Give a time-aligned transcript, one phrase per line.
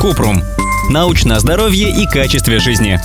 [0.00, 0.42] Купрум.
[0.90, 2.98] Научное здоровье и качестве жизни.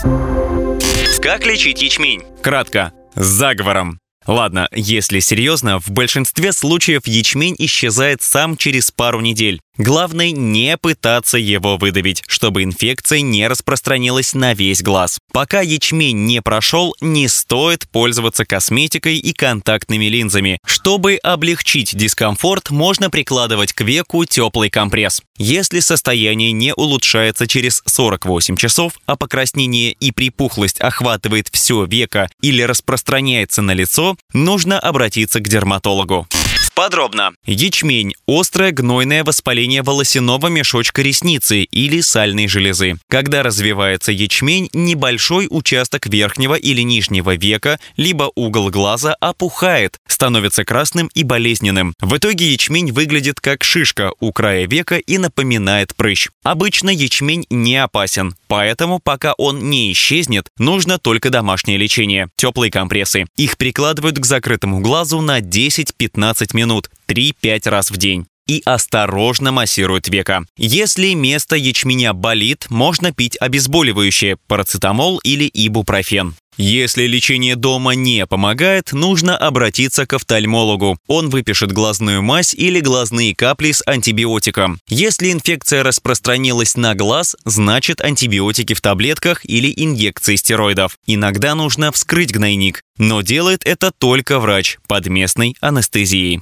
[1.22, 2.24] Как лечить ячмень?
[2.42, 2.92] Кратко.
[3.16, 4.00] С заговором.
[4.28, 9.62] Ладно, если серьезно, в большинстве случаев ячмень исчезает сам через пару недель.
[9.78, 15.18] Главное не пытаться его выдавить, чтобы инфекция не распространилась на весь глаз.
[15.32, 20.60] Пока ячмень не прошел, не стоит пользоваться косметикой и контактными линзами.
[20.66, 25.22] Чтобы облегчить дискомфорт, можно прикладывать к веку теплый компресс.
[25.38, 32.62] Если состояние не улучшается через 48 часов, а покраснение и припухлость охватывает все веко или
[32.62, 36.28] распространяется на лицо, нужно обратиться к дерматологу.
[36.74, 37.34] Подробно.
[37.46, 42.98] Ячмень– острое гнойное воспаление волосяного мешочка ресницы или сальной железы.
[43.10, 51.10] Когда развивается ячмень, небольшой участок верхнего или нижнего века, либо угол глаза опухает, становится красным
[51.14, 51.94] и болезненным.
[52.00, 56.30] В итоге ячмень выглядит как шишка у края века и напоминает прыщ.
[56.44, 63.26] Обычно ячмень не опасен, поэтому пока он не исчезнет, нужно только домашнее лечение– теплые компрессы.
[63.36, 69.52] Их прикладывают к закрытому глазу на 10-15 минут минут 3-5 раз в день и осторожно
[69.52, 70.44] массируют века.
[70.58, 76.36] Если место ячменя болит, можно пить обезболивающее– парацетамол или ибупрофен.
[76.58, 80.98] Если лечение дома не помогает, нужно обратиться к офтальмологу.
[81.08, 84.80] Он выпишет глазную мазь или глазные капли с антибиотиком.
[84.88, 90.98] Если инфекция распространилась на глаз, значит антибиотики в таблетках или инъекции стероидов.
[91.08, 96.42] Иногда нужно вскрыть гнойник, но делает это только врач под местной анестезией.